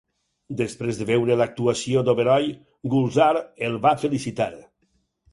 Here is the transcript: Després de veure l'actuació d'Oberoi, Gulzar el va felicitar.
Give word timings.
Després 0.59 0.99
de 1.01 1.05
veure 1.09 1.35
l'actuació 1.41 2.01
d'Oberoi, 2.07 2.47
Gulzar 2.93 3.27
el 3.69 3.77
va 3.85 3.93
felicitar. 4.05 4.49